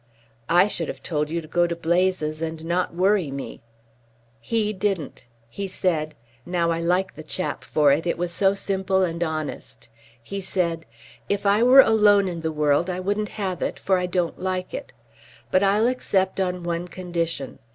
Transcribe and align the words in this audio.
"I 0.49 0.67
should 0.67 0.87
have 0.87 1.03
told 1.03 1.29
you 1.29 1.41
to 1.41 1.47
go 1.47 1.67
to 1.67 1.75
blazes 1.75 2.41
and 2.41 2.65
not 2.65 2.95
worry 2.95 3.29
me." 3.29 3.61
"He 4.39 4.73
didn't. 4.73 5.27
He 5.47 5.67
said 5.67 6.15
now 6.43 6.71
I 6.71 6.79
like 6.79 7.13
the 7.13 7.21
chap 7.21 7.63
for 7.63 7.91
it, 7.91 8.07
it 8.07 8.17
was 8.17 8.31
so 8.31 8.55
simple 8.55 9.03
and 9.03 9.21
honest 9.23 9.89
he 10.23 10.41
said: 10.41 10.87
'If 11.29 11.45
I 11.45 11.61
were 11.61 11.81
alone 11.81 12.27
in 12.27 12.39
the 12.41 12.51
world 12.51 12.89
I 12.89 12.99
wouldn't 12.99 13.29
have 13.37 13.61
it, 13.61 13.77
for 13.77 13.99
I 13.99 14.07
don't 14.07 14.39
like 14.39 14.73
it. 14.73 14.91
But 15.51 15.61
I'll 15.61 15.85
accept 15.85 16.39
on 16.39 16.63
one 16.63 16.87
condition. 16.87 17.59